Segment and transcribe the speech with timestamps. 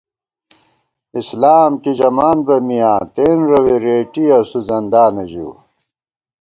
[1.19, 5.51] اِسلام کی ژمان بہ میاں تېن رَوے رېٹی اسُو زندانہ ژِؤ